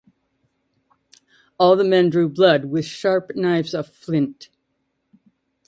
All 1.59 1.75
the 1.75 1.83
men 1.83 2.09
drew 2.09 2.27
blood 2.27 2.65
with 2.65 2.85
sharp 2.85 3.35
knives 3.35 3.75
of 3.75 3.87
flint. 3.87 4.49